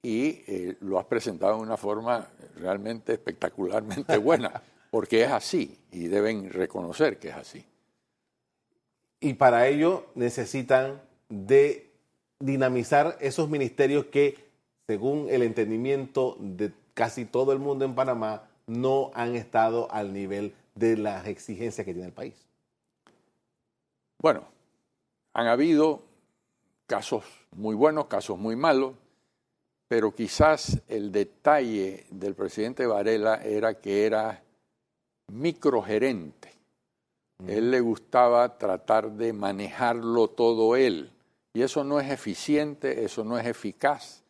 Y 0.02 0.42
eh, 0.46 0.76
lo 0.80 0.98
has 0.98 1.06
presentado 1.06 1.56
de 1.56 1.62
una 1.62 1.76
forma 1.76 2.28
realmente 2.56 3.12
espectacularmente 3.12 4.16
buena, 4.18 4.62
porque 4.90 5.22
es 5.24 5.30
así 5.30 5.78
y 5.92 6.08
deben 6.08 6.50
reconocer 6.50 7.18
que 7.18 7.28
es 7.28 7.36
así. 7.36 7.64
Y 9.20 9.34
para 9.34 9.68
ello 9.68 10.06
necesitan 10.14 11.02
de 11.28 11.90
dinamizar 12.38 13.18
esos 13.20 13.50
ministerios 13.50 14.06
que, 14.06 14.48
según 14.86 15.28
el 15.28 15.42
entendimiento 15.42 16.36
de 16.40 16.72
casi 16.94 17.26
todo 17.26 17.52
el 17.52 17.58
mundo 17.58 17.84
en 17.84 17.94
Panamá, 17.94 18.48
no 18.66 19.10
han 19.14 19.36
estado 19.36 19.90
al 19.92 20.12
nivel 20.12 20.54
de 20.74 20.96
las 20.96 21.26
exigencias 21.26 21.84
que 21.84 21.92
tiene 21.92 22.08
el 22.08 22.14
país? 22.14 22.34
Bueno, 24.18 24.44
han 25.32 25.46
habido 25.46 26.02
casos 26.86 27.24
muy 27.52 27.74
buenos, 27.74 28.06
casos 28.06 28.38
muy 28.38 28.56
malos, 28.56 28.94
pero 29.90 30.14
quizás 30.14 30.80
el 30.86 31.10
detalle 31.10 32.06
del 32.12 32.36
presidente 32.36 32.86
Varela 32.86 33.42
era 33.42 33.74
que 33.80 34.06
era 34.06 34.40
microgerente. 35.32 36.52
Mm. 37.38 37.50
Él 37.50 37.70
le 37.72 37.80
gustaba 37.80 38.56
tratar 38.56 39.10
de 39.10 39.32
manejarlo 39.32 40.28
todo 40.28 40.76
él. 40.76 41.10
Y 41.54 41.62
eso 41.62 41.82
no 41.82 41.98
es 41.98 42.08
eficiente, 42.08 43.04
eso 43.04 43.24
no 43.24 43.36
es 43.36 43.44
eficaz. 43.44 44.22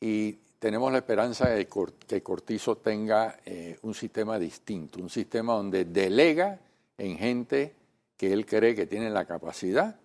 Y 0.00 0.34
tenemos 0.60 0.92
la 0.92 0.98
esperanza 0.98 1.48
de 1.48 1.66
que 1.66 2.22
Cortizo 2.22 2.76
tenga 2.76 3.40
eh, 3.44 3.80
un 3.82 3.92
sistema 3.92 4.38
distinto, 4.38 5.00
un 5.00 5.10
sistema 5.10 5.54
donde 5.54 5.84
delega 5.84 6.60
en 6.96 7.18
gente 7.18 7.74
que 8.16 8.32
él 8.32 8.46
cree 8.46 8.76
que 8.76 8.86
tiene 8.86 9.10
la 9.10 9.24
capacidad 9.24 9.98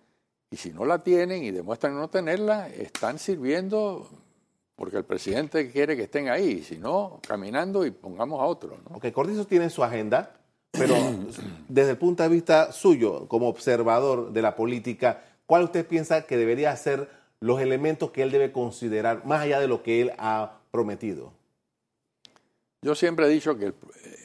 y 0.50 0.56
si 0.56 0.72
no 0.72 0.84
la 0.84 1.04
tienen 1.04 1.44
y 1.44 1.52
demuestran 1.52 1.94
no 1.94 2.10
tenerla, 2.10 2.68
están 2.68 3.20
sirviendo 3.20 4.10
porque 4.82 4.96
el 4.96 5.04
presidente 5.04 5.70
quiere 5.70 5.94
que 5.96 6.02
estén 6.02 6.28
ahí, 6.28 6.60
si 6.60 6.76
no, 6.76 7.20
caminando 7.24 7.86
y 7.86 7.92
pongamos 7.92 8.40
a 8.40 8.46
otro. 8.46 8.78
¿no? 8.78 8.96
Ok, 8.96 9.12
Cortizo 9.12 9.46
tiene 9.46 9.70
su 9.70 9.84
agenda, 9.84 10.34
pero 10.72 10.96
desde 11.68 11.92
el 11.92 11.98
punto 11.98 12.24
de 12.24 12.28
vista 12.28 12.72
suyo, 12.72 13.28
como 13.28 13.46
observador 13.46 14.32
de 14.32 14.42
la 14.42 14.56
política, 14.56 15.22
¿cuál 15.46 15.62
usted 15.62 15.86
piensa 15.86 16.26
que 16.26 16.36
debería 16.36 16.74
ser 16.76 17.08
los 17.38 17.60
elementos 17.60 18.10
que 18.10 18.24
él 18.24 18.32
debe 18.32 18.50
considerar 18.50 19.24
más 19.24 19.42
allá 19.42 19.60
de 19.60 19.68
lo 19.68 19.84
que 19.84 20.00
él 20.00 20.10
ha 20.18 20.58
prometido? 20.72 21.32
Yo 22.82 22.96
siempre 22.96 23.26
he 23.26 23.28
dicho 23.28 23.56
que 23.56 23.72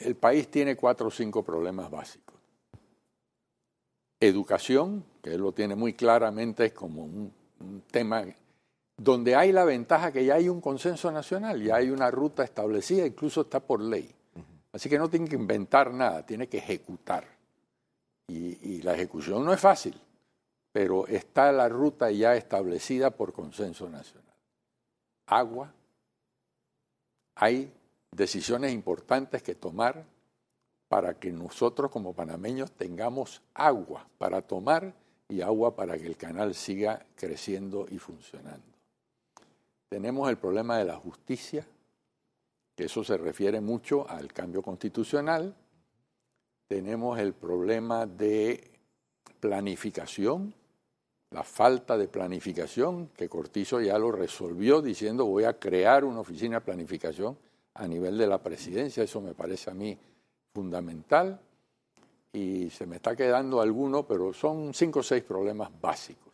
el, 0.02 0.16
país 0.16 0.48
tiene 0.48 0.76
cuatro 0.76 1.10
o 1.10 1.12
cinco 1.12 1.44
problemas 1.44 1.92
básicos. 1.92 2.34
Educación, 4.20 5.06
que 5.22 5.36
él 5.36 5.42
lo 5.42 5.52
tiene 5.52 5.76
muy 5.76 5.94
claramente 5.94 6.74
como 6.74 7.04
un, 7.04 7.32
un 7.60 7.82
tema 7.92 8.26
donde 8.98 9.36
hay 9.36 9.52
la 9.52 9.64
ventaja 9.64 10.12
que 10.12 10.26
ya 10.26 10.36
hay 10.36 10.50
un 10.50 10.60
consenso 10.60 11.12
nacional, 11.12 11.62
ya 11.62 11.76
hay 11.76 11.90
una 11.90 12.12
ruta 12.12 12.44
establecida, 12.44 13.06
incluso 13.06 13.42
está 13.42 13.60
por 13.60 13.82
ley. 13.82 14.14
Así 14.74 14.90
que 14.90 14.98
no 14.98 15.10
tiene 15.10 15.30
que 15.30 15.36
inventar 15.36 15.94
nada, 15.94 16.26
tiene 16.26 16.48
que 16.48 16.58
ejecutar. 16.58 17.26
y, 18.28 18.82
la 18.82 18.94
ejecución 18.94 19.44
no 19.44 19.54
es 19.54 19.60
fácil 19.60 20.00
pero 20.78 21.08
está 21.08 21.52
la 21.52 21.68
ruta 21.70 22.12
ya 22.12 22.36
establecida 22.36 23.10
por 23.10 23.34
consenso 23.34 23.90
nacional. 23.90 24.36
Agua, 25.26 25.74
hay 27.34 27.74
decisiones 28.12 28.74
importantes 28.74 29.42
que 29.42 29.56
tomar 29.56 30.06
para 30.88 31.16
que 31.16 31.32
nosotros 31.32 31.90
como 31.90 32.14
panameños 32.14 32.72
tengamos 32.74 33.42
agua 33.56 34.08
para 34.20 34.44
tomar 34.44 34.94
y 35.28 35.42
agua 35.42 35.76
para 35.76 35.98
que 35.98 36.06
el 36.06 36.16
canal 36.16 36.54
siga 36.54 37.04
creciendo 37.16 37.88
y 37.90 37.98
funcionando. 37.98 38.77
Tenemos 39.90 40.30
el 40.30 40.38
problema 40.38 40.78
de 40.78 40.86
la 40.86 40.98
justicia, 40.98 41.66
que 42.76 42.86
eso 42.86 43.04
se 43.04 43.18
refiere 43.18 43.62
mucho 43.62 44.08
al 44.10 44.34
cambio 44.34 44.62
constitucional. 44.62 45.56
Tenemos 46.68 47.18
el 47.20 47.34
problema 47.34 48.06
de 48.06 48.70
planificación, 49.40 50.54
la 51.32 51.44
falta 51.44 51.98
de 51.98 52.10
planificación, 52.10 53.08
que 53.16 53.30
Cortizo 53.30 53.80
ya 53.80 53.98
lo 53.98 54.12
resolvió 54.12 54.82
diciendo 54.82 55.26
voy 55.26 55.46
a 55.46 55.58
crear 55.58 56.04
una 56.04 56.20
oficina 56.20 56.58
de 56.58 56.66
planificación 56.66 57.38
a 57.74 57.88
nivel 57.88 58.18
de 58.18 58.28
la 58.28 58.42
presidencia, 58.42 59.04
eso 59.04 59.22
me 59.22 59.34
parece 59.34 59.70
a 59.70 59.74
mí 59.74 59.98
fundamental 60.54 61.40
y 62.34 62.70
se 62.72 62.86
me 62.86 62.98
está 62.98 63.16
quedando 63.16 63.62
alguno, 63.62 64.06
pero 64.06 64.34
son 64.34 64.74
cinco 64.74 65.00
o 65.00 65.04
seis 65.04 65.24
problemas 65.24 65.70
básicos. 65.80 66.34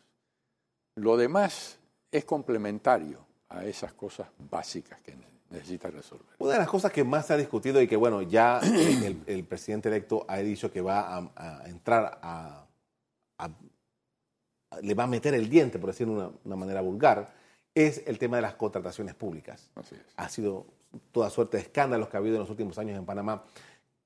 Lo 0.95 1.17
demás 1.17 1.77
es 2.11 2.25
complementario 2.25 3.32
a 3.53 3.65
esas 3.65 3.93
cosas 3.93 4.27
básicas 4.49 4.99
que 5.01 5.15
necesita 5.49 5.89
resolver. 5.89 6.35
Una 6.39 6.53
de 6.53 6.59
las 6.59 6.67
cosas 6.67 6.91
que 6.91 7.03
más 7.03 7.27
se 7.27 7.33
ha 7.33 7.37
discutido 7.37 7.81
y 7.81 7.87
que, 7.87 7.95
bueno, 7.95 8.21
ya 8.21 8.59
el, 8.59 9.43
presidente 9.45 9.89
electo 9.89 10.25
ha 10.27 10.37
dicho 10.37 10.71
que 10.71 10.81
va 10.81 11.17
a, 11.35 11.63
entrar 11.67 12.19
a 12.21 12.65
le 14.81 14.93
va 14.93 15.03
a 15.03 15.07
meter 15.07 15.33
el 15.33 15.49
diente, 15.49 15.79
por 15.79 15.89
decirlo 15.89 16.19
de 16.19 16.31
una, 16.45 16.55
manera 16.55 16.81
vulgar, 16.81 17.33
es 17.75 18.03
el 18.05 18.17
tema 18.17 18.37
de 18.37 18.43
las 18.43 18.55
contrataciones 18.55 19.15
públicas. 19.15 19.69
Ha 20.15 20.29
sido 20.29 20.65
toda 21.11 21.29
suerte 21.29 21.57
de 21.57 21.63
escándalos 21.63 22.09
que 22.09 22.17
ha 22.17 22.19
habido 22.19 22.35
en 22.35 22.41
los 22.41 22.49
últimos 22.49 22.77
años 22.77 22.97
en 22.97 23.05
Panamá. 23.05 23.43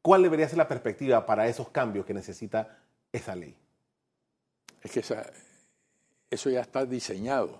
¿Cuál 0.01 0.23
debería 0.23 0.47
ser 0.47 0.57
la 0.57 0.67
perspectiva 0.67 1.25
para 1.25 1.47
esos 1.47 1.69
cambios 1.69 2.05
que 2.05 2.13
necesita 2.13 2.77
esa 3.11 3.35
ley? 3.35 3.55
Es 4.81 4.91
que 4.91 5.03
eso 6.29 6.49
ya 6.49 6.61
está 6.61 6.85
diseñado. 6.85 7.59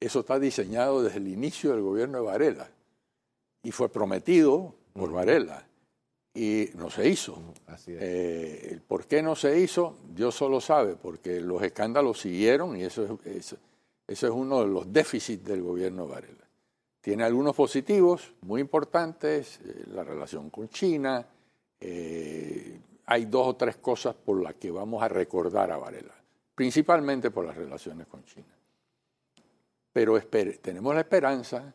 Eso 0.00 0.20
está 0.20 0.38
diseñado 0.38 1.02
desde 1.02 1.18
el 1.18 1.28
inicio 1.28 1.72
del 1.72 1.82
gobierno 1.82 2.18
de 2.18 2.24
Varela 2.24 2.70
y 3.62 3.70
fue 3.70 3.90
prometido 3.90 4.74
por 4.94 5.12
Varela 5.12 5.66
y 6.34 6.70
no 6.74 6.90
se 6.90 7.08
hizo. 7.08 7.38
Así 7.66 7.92
eh, 7.94 8.80
¿Por 8.88 9.06
qué 9.06 9.22
no 9.22 9.36
se 9.36 9.60
hizo? 9.60 9.98
Dios 10.08 10.34
solo 10.34 10.60
sabe, 10.60 10.96
porque 10.96 11.40
los 11.40 11.62
escándalos 11.62 12.20
siguieron 12.20 12.76
y 12.76 12.84
eso 12.84 13.20
es, 13.24 13.56
eso 14.06 14.26
es 14.26 14.32
uno 14.32 14.60
de 14.62 14.68
los 14.68 14.90
déficits 14.90 15.44
del 15.44 15.62
gobierno 15.62 16.08
Varela. 16.08 16.48
Tiene 17.00 17.24
algunos 17.24 17.54
positivos 17.54 18.32
muy 18.42 18.60
importantes, 18.60 19.60
eh, 19.64 19.84
la 19.92 20.04
relación 20.04 20.50
con 20.50 20.68
China, 20.68 21.26
eh, 21.78 22.78
hay 23.06 23.24
dos 23.24 23.48
o 23.48 23.56
tres 23.56 23.76
cosas 23.76 24.14
por 24.14 24.42
las 24.42 24.54
que 24.54 24.70
vamos 24.70 25.02
a 25.02 25.08
recordar 25.08 25.70
a 25.72 25.78
Varela, 25.78 26.14
principalmente 26.54 27.30
por 27.30 27.44
las 27.44 27.56
relaciones 27.56 28.06
con 28.06 28.24
China. 28.24 28.59
Pero 29.92 30.20
tenemos 30.20 30.94
la 30.94 31.00
esperanza 31.00 31.74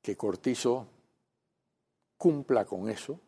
que 0.00 0.16
Cortizo 0.16 0.86
cumpla 2.16 2.64
con 2.64 2.88
eso, 2.88 3.18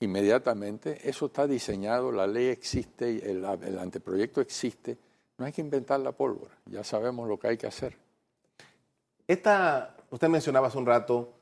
inmediatamente, 0.00 1.08
eso 1.08 1.26
está 1.26 1.46
diseñado, 1.46 2.12
la 2.12 2.26
ley 2.26 2.46
existe, 2.46 3.30
el, 3.30 3.44
el 3.44 3.78
anteproyecto 3.78 4.40
existe, 4.40 4.98
no 5.38 5.46
hay 5.46 5.52
que 5.52 5.60
inventar 5.60 6.00
la 6.00 6.12
pólvora, 6.12 6.54
ya 6.66 6.84
sabemos 6.84 7.28
lo 7.28 7.38
que 7.38 7.48
hay 7.48 7.56
que 7.56 7.66
hacer. 7.66 7.96
Esta, 9.26 9.96
usted 10.10 10.28
mencionaba 10.28 10.68
hace 10.68 10.78
un 10.78 10.86
rato 10.86 11.34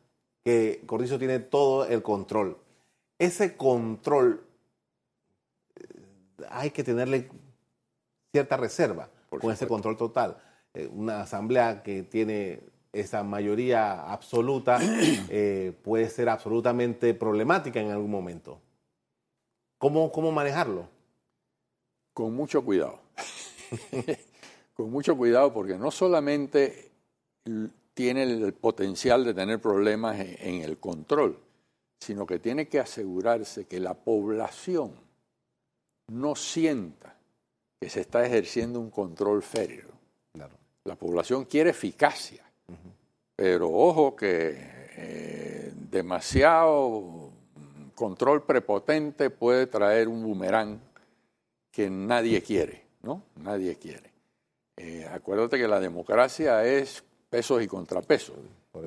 que 0.44 0.82
Cortizo 0.86 1.18
tiene 1.18 1.40
todo 1.40 1.86
el 1.86 2.02
control. 2.02 2.56
Ese 3.18 3.56
control 3.56 4.44
eh, 5.74 5.82
hay 6.50 6.70
que 6.70 6.84
tenerle 6.84 7.28
cierta 8.32 8.56
reserva 8.56 9.08
con 9.28 9.50
ese 9.50 9.66
control 9.66 9.96
total. 9.96 10.40
Eh, 10.76 10.90
una 10.92 11.22
asamblea 11.22 11.82
que 11.82 12.02
tiene 12.02 12.60
esa 12.92 13.22
mayoría 13.22 14.02
absoluta 14.12 14.78
eh, 15.30 15.72
puede 15.82 16.10
ser 16.10 16.28
absolutamente 16.28 17.14
problemática 17.14 17.80
en 17.80 17.90
algún 17.90 18.10
momento. 18.10 18.60
¿Cómo, 19.78 20.12
cómo 20.12 20.32
manejarlo? 20.32 20.86
Con 22.12 22.34
mucho 22.34 22.62
cuidado. 22.62 23.00
Con 24.74 24.90
mucho 24.90 25.16
cuidado 25.16 25.54
porque 25.54 25.78
no 25.78 25.90
solamente 25.90 26.90
tiene 27.94 28.24
el 28.24 28.52
potencial 28.52 29.24
de 29.24 29.32
tener 29.32 29.58
problemas 29.58 30.20
en 30.20 30.60
el 30.60 30.76
control, 30.76 31.38
sino 31.98 32.26
que 32.26 32.38
tiene 32.38 32.68
que 32.68 32.78
asegurarse 32.78 33.66
que 33.66 33.80
la 33.80 33.94
población 33.94 34.92
no 36.08 36.36
sienta 36.36 37.16
que 37.80 37.88
se 37.88 38.02
está 38.02 38.26
ejerciendo 38.26 38.78
un 38.80 38.90
control 38.90 39.42
férreo. 39.42 39.96
La 40.86 40.94
población 40.94 41.44
quiere 41.44 41.70
eficacia, 41.70 42.44
pero 43.34 43.68
ojo 43.70 44.14
que 44.14 44.56
eh, 44.96 45.72
demasiado 45.74 47.32
control 47.94 48.44
prepotente 48.44 49.30
puede 49.30 49.66
traer 49.66 50.06
un 50.06 50.22
boomerang 50.22 50.78
que 51.72 51.90
nadie 51.90 52.40
quiere, 52.40 52.86
¿no? 53.02 53.22
Nadie 53.36 53.76
quiere. 53.76 54.12
Eh, 54.76 55.06
acuérdate 55.10 55.58
que 55.58 55.66
la 55.66 55.80
democracia 55.80 56.64
es 56.64 57.02
pesos 57.28 57.62
y 57.62 57.66
contrapesos. 57.66 58.36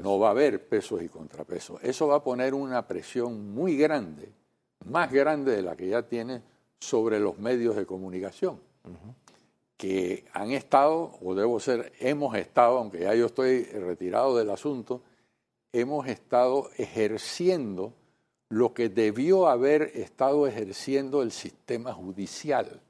No 0.01 0.19
va 0.19 0.27
a 0.27 0.31
haber 0.31 0.67
pesos 0.67 1.01
y 1.01 1.09
contrapesos. 1.09 1.83
Eso 1.83 2.07
va 2.07 2.17
a 2.17 2.23
poner 2.23 2.53
una 2.53 2.87
presión 2.87 3.51
muy 3.51 3.75
grande, 3.75 4.31
más 4.85 5.11
grande 5.11 5.55
de 5.55 5.63
la 5.63 5.75
que 5.75 5.89
ya 5.89 6.03
tiene 6.03 6.41
sobre 6.79 7.19
los 7.19 7.37
medios 7.39 7.75
de 7.75 7.85
comunicación, 7.85 8.59
que 9.79 10.25
han 10.33 10.51
estado, 10.51 11.17
o 11.21 11.33
debo 11.33 11.57
ser, 11.61 11.93
hemos 12.01 12.35
estado, 12.35 12.79
aunque 12.79 12.99
ya 12.99 13.15
yo 13.15 13.27
estoy 13.27 13.63
retirado 13.63 14.35
del 14.35 14.49
asunto, 14.49 15.01
hemos 15.71 16.05
estado 16.07 16.69
ejerciendo 16.77 17.93
lo 18.49 18.73
que 18.73 18.89
debió 18.89 19.47
haber 19.47 19.83
estado 19.95 20.47
ejerciendo 20.47 21.21
el 21.21 21.31
sistema 21.31 21.93
judicial. 21.93 22.81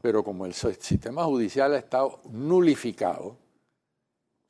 Pero 0.00 0.24
como 0.24 0.46
el 0.46 0.54
sistema 0.54 1.24
judicial 1.24 1.74
ha 1.74 1.78
estado 1.78 2.20
nulificado, 2.30 3.36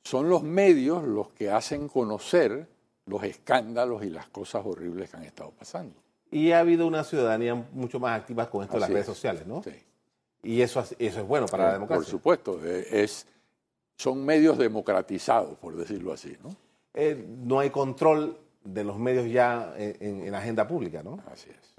son 0.01 0.29
los 0.29 0.43
medios 0.43 1.03
los 1.03 1.33
que 1.33 1.49
hacen 1.49 1.89
conocer 1.89 2.69
los 3.05 3.21
escándalos 3.23 4.05
y 4.05 4.11
las 4.11 4.29
cosas 4.29 4.65
horribles 4.65 5.09
que 5.09 5.17
han 5.17 5.23
estado 5.23 5.51
pasando. 5.51 5.99
Y 6.31 6.53
ha 6.53 6.59
habido 6.59 6.87
una 6.87 7.03
ciudadanía 7.03 7.53
mucho 7.73 7.99
más 7.99 8.17
activa 8.17 8.49
con 8.49 8.63
esto 8.63 8.75
de 8.75 8.79
las 8.79 8.89
redes 8.89 9.07
sociales, 9.07 9.45
¿no? 9.45 9.61
Sí. 9.61 9.71
Y 10.45 10.61
eso, 10.61 10.79
eso 10.79 11.19
es 11.19 11.27
bueno 11.27 11.47
para 11.47 11.65
la 11.65 11.73
democracia. 11.73 12.03
Por 12.03 12.05
supuesto, 12.05 12.63
e, 12.63 13.03
es, 13.03 13.25
son 13.97 14.23
medios 14.23 14.59
democratizados, 14.59 15.57
por 15.57 15.75
decirlo 15.75 16.13
así, 16.13 16.37
¿no? 16.43 16.55
Eh, 16.93 17.25
no 17.43 17.59
hay 17.59 17.71
control 17.71 18.37
de 18.63 18.83
los 18.83 18.99
medios 18.99 19.27
ya 19.29 19.73
en, 19.75 20.31
la 20.31 20.37
agenda 20.37 20.67
pública, 20.67 21.01
¿no? 21.01 21.19
Así 21.31 21.49
es. 21.49 21.73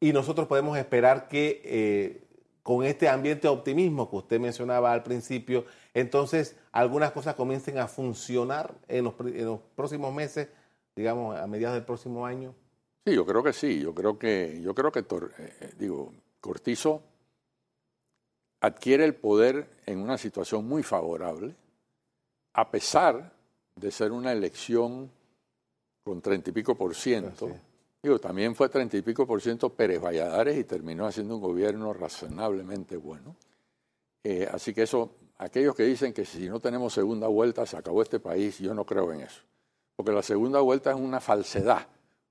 Y 0.00 0.12
nosotros 0.12 0.46
podemos 0.46 0.76
esperar 0.76 1.28
que 1.28 1.62
eh, 1.64 2.22
con 2.62 2.84
este 2.84 3.08
ambiente 3.08 3.48
de 3.48 3.54
optimismo 3.54 4.10
que 4.10 4.16
usted 4.16 4.38
mencionaba 4.38 4.92
al 4.92 5.02
principio, 5.02 5.64
entonces 5.94 6.56
algunas 6.72 7.12
cosas 7.12 7.34
comiencen 7.34 7.78
a 7.78 7.88
funcionar 7.88 8.74
en 8.86 9.04
los, 9.04 9.14
próximos 9.74 10.14
meses, 10.14 10.48
digamos, 10.94 11.38
a 11.38 11.46
mediados 11.46 11.74
del 11.74 11.84
próximo 11.84 12.26
año? 12.26 12.54
Sí, 13.06 13.14
yo 13.14 13.24
creo 13.24 13.42
que 13.42 13.54
sí. 13.54 13.80
Yo 13.80 13.94
creo 13.94 14.18
que, 14.18 14.60
yo 14.62 14.74
creo 14.74 14.92
que 14.92 15.00
eh, 15.00 15.70
digo, 15.78 16.12
Cortizo 16.40 17.02
adquiere 18.60 19.04
el 19.04 19.14
poder 19.14 19.68
en 19.86 20.00
una 20.00 20.18
situación 20.18 20.66
muy 20.66 20.82
favorable, 20.82 21.54
a 22.52 22.70
pesar 22.70 23.32
de 23.76 23.90
ser 23.90 24.12
una 24.12 24.32
elección 24.32 25.10
con 26.02 26.20
treinta 26.20 26.50
y 26.50 26.52
pico 26.52 26.74
por 26.74 26.94
ciento. 26.94 27.50
Digo, 28.02 28.18
también 28.18 28.54
fue 28.54 28.68
treinta 28.68 28.96
y 28.96 29.02
pico 29.02 29.26
por 29.26 29.40
ciento 29.40 29.70
Pérez 29.70 30.00
Valladares 30.00 30.56
y 30.58 30.64
terminó 30.64 31.06
haciendo 31.06 31.36
un 31.36 31.42
gobierno 31.42 31.92
razonablemente 31.92 32.96
bueno. 32.96 33.36
Eh, 34.24 34.48
así 34.50 34.72
que 34.74 34.82
eso, 34.82 35.16
aquellos 35.38 35.74
que 35.74 35.84
dicen 35.84 36.12
que 36.12 36.24
si 36.24 36.48
no 36.48 36.60
tenemos 36.60 36.92
segunda 36.92 37.26
vuelta 37.28 37.66
se 37.66 37.76
acabó 37.76 38.02
este 38.02 38.20
país, 38.20 38.58
yo 38.58 38.74
no 38.74 38.84
creo 38.84 39.12
en 39.12 39.20
eso. 39.20 39.42
Porque 39.96 40.12
la 40.12 40.22
segunda 40.22 40.60
vuelta 40.60 40.90
es 40.90 40.96
una 40.96 41.20
falsedad. 41.20 41.86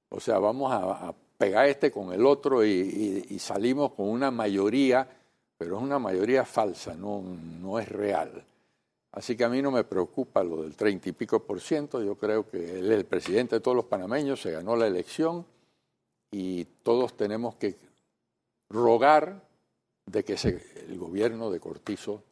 O 0.09 0.19
sea, 0.19 0.39
vamos 0.39 0.71
a, 0.71 1.13
pegar 1.37 1.69
este 1.69 1.89
con 1.89 2.11
el 2.11 2.25
otro 2.25 2.65
y, 2.65 3.39
salimos 3.39 3.93
con 3.93 4.09
una 4.09 4.29
mayoría, 4.29 5.07
pero 5.59 5.75
es 5.75 5.83
una 5.83 5.99
mayoría 5.99 6.45
falsa, 6.45 6.95
no, 6.95 7.21
no 7.21 7.79
es 7.79 7.89
real. 7.89 8.45
Así 9.11 9.35
que 9.35 9.43
a 9.43 9.49
mí 9.49 9.61
no 9.61 9.71
me 9.71 9.83
preocupa 9.83 10.41
lo 10.41 10.61
del 10.61 10.77
treinta 10.77 11.09
y 11.09 11.11
pico 11.11 11.43
por 11.43 11.59
ciento. 11.59 12.01
Yo 12.01 12.15
creo 12.15 12.49
que 12.49 12.79
él 12.79 12.89
es 12.89 12.97
el 12.99 13.05
presidente 13.05 13.57
de 13.57 13.59
todos 13.59 13.75
los 13.75 13.85
panameños, 13.85 14.41
se 14.41 14.51
ganó 14.51 14.77
la 14.77 14.87
elección 14.87 15.45
y 16.31 16.63
todos 16.63 17.17
tenemos 17.17 17.55
que 17.55 17.75
rogar 18.69 19.43
de 20.05 20.23
que 20.23 20.35
el 20.87 20.97
gobierno 20.97 21.51
de 21.51 21.59
Cortizo 21.59 22.23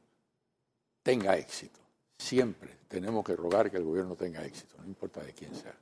tenga 1.03 1.35
éxito. 1.35 1.81
Siempre 2.17 2.77
tenemos 2.87 3.25
que 3.25 3.35
rogar 3.35 3.69
que 3.69 3.77
el 3.77 3.83
gobierno 3.83 4.15
tenga 4.15 4.45
éxito, 4.45 4.75
no 4.79 4.85
importa 4.85 5.21
de 5.21 5.33
quién 5.33 5.53
sea. 5.53 5.75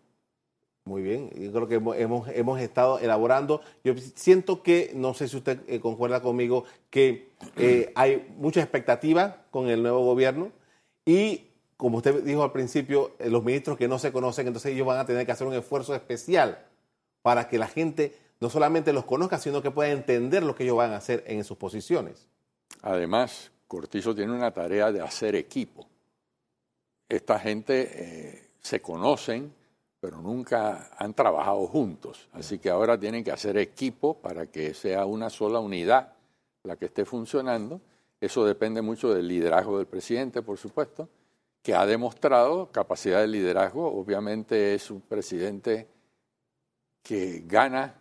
Muy 0.88 1.02
bien, 1.02 1.32
yo 1.32 1.52
creo 1.52 1.67
que 1.67 2.00
hemos, 2.00 2.28
hemos 2.30 2.62
estado 2.62 3.00
elaborando. 3.00 3.62
Yo 3.84 3.95
siento 4.13 4.62
que, 4.62 4.91
no 4.93 5.15
sé 5.15 5.28
si 5.28 5.36
usted 5.36 5.60
eh, 5.67 5.80
concuerda 5.80 6.21
conmigo, 6.21 6.65
que 6.91 7.32
eh, 7.58 7.91
hay 7.95 8.32
mucha 8.38 8.62
expectativa 8.62 9.45
con 9.50 9.67
el 9.67 9.82
nuevo 9.82 10.06
gobierno 10.06 10.52
y, 11.04 11.48
como 11.76 11.98
usted 11.98 12.24
dijo 12.24 12.43
al 12.43 12.52
principio, 12.52 13.15
eh, 13.17 13.32
los 13.32 13.43
ministros 13.43 13.80
que 13.80 13.88
no 13.88 13.98
se 13.98 14.12
conocen, 14.12 14.45
entonces 14.45 14.74
ellos 14.74 14.86
van 14.86 15.00
a 15.00 15.08
tener 15.08 15.26
que 15.26 15.32
hacer 15.32 15.48
un 15.48 15.56
esfuerzo 15.56 15.95
especial 15.95 16.63
para 17.24 17.50
que 17.50 17.58
la 17.58 17.67
gente 17.67 18.15
no 18.39 18.52
solamente 18.52 18.93
los 18.93 19.06
conozca, 19.06 19.39
sino 19.39 19.63
que 19.63 19.71
pueda 19.71 19.89
entender 19.89 20.43
lo 20.43 20.54
que 20.54 20.65
ellos 20.65 20.78
van 20.78 20.91
a 20.91 20.98
hacer 20.98 21.24
en 21.26 21.43
sus 21.43 21.58
posiciones. 21.58 22.28
Además, 22.84 23.50
Cortizo 23.67 24.13
tiene 24.13 24.34
una 24.34 24.52
tarea 24.52 24.91
de 24.91 25.02
hacer 25.02 25.36
equipo. 25.36 25.88
Esta 27.10 27.39
gente 27.39 28.52
se 28.62 28.82
conocen, 28.84 29.52
pero 30.06 30.22
nunca 30.22 30.91
han 31.00 31.15
trabajado 31.15 31.65
juntos. 31.65 32.30
Así 32.34 32.60
que 32.60 32.70
ahora 32.70 32.96
tienen 32.96 33.24
que 33.24 33.32
hacer 33.32 33.58
equipo 33.58 34.13
para 34.13 34.46
que 34.46 34.76
sea 34.76 35.04
una 35.08 35.32
sola 35.32 35.60
unidad 35.60 36.13
la 36.62 36.76
que 36.76 36.86
esté 36.86 37.06
funcionando. 37.06 37.82
Eso 38.22 38.46
depende 38.46 38.84
mucho 38.84 39.12
del 39.12 39.28
liderazgo 39.28 39.80
del 39.80 39.88
presidente, 39.88 40.44
por 40.44 40.60
supuesto, 40.60 41.10
que 41.63 41.74
ha 41.74 41.88
demostrado 41.88 42.72
capacidad 42.72 43.20
de 43.22 43.30
liderazgo. 43.30 44.00
Obviamente 44.00 44.76
es 44.76 44.91
un 44.91 45.02
presidente 45.02 45.88
que 47.02 47.41
gana 47.48 47.96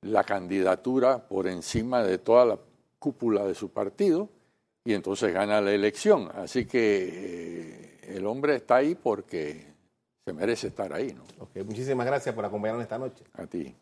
la 0.00 0.24
candidatura 0.24 1.28
por 1.28 1.46
encima 1.46 2.02
de 2.02 2.16
toda 2.16 2.46
la 2.46 2.58
cúpula 2.98 3.44
de 3.44 3.54
su 3.54 3.68
partido 3.68 4.30
y 4.82 4.94
entonces 4.94 5.30
gana 5.34 5.60
la 5.60 5.72
elección. 5.72 6.30
Así 6.34 6.64
que 6.64 7.98
eh, 8.06 8.16
el 8.16 8.26
hombre 8.26 8.56
está 8.56 8.76
ahí 8.76 8.94
porque 8.94 9.67
se 10.28 10.34
merece 10.34 10.66
estar 10.66 10.92
ahí. 10.92 11.14
¿no? 11.14 11.64
muchísimas 11.64 12.06
gracias 12.06 12.34
por 12.34 12.44
acompañarnos 12.44 12.82
esta 12.82 12.98
noche. 12.98 13.24
A 13.32 13.46
ti. 13.46 13.74